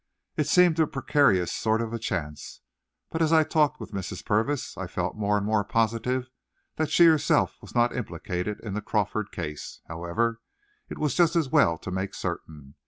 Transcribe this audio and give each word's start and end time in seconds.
It 0.35 0.47
seemed 0.47 0.79
a 0.79 0.87
precarious 0.87 1.53
sort 1.53 1.79
of 1.79 1.93
a 1.93 1.99
chance, 1.99 2.61
but 3.11 3.21
as 3.21 3.31
I 3.31 3.43
talked 3.43 3.79
with 3.79 3.91
Mrs. 3.91 4.25
Purvis, 4.25 4.75
I 4.75 4.87
felt 4.87 5.15
more 5.15 5.37
and 5.37 5.45
more 5.45 5.63
positive 5.63 6.31
that 6.77 6.89
she 6.89 7.05
herself 7.05 7.55
was 7.61 7.75
not 7.75 7.95
implicated 7.95 8.59
in 8.61 8.73
the 8.73 8.81
Crawford 8.81 9.31
case. 9.31 9.79
However, 9.87 10.41
it 10.89 10.97
was 10.97 11.13
just 11.13 11.35
as 11.35 11.49
well 11.49 11.77
to 11.77 11.91
make 11.91 12.15
certain. 12.15 12.73